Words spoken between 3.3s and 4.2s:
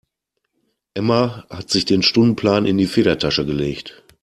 gelegt.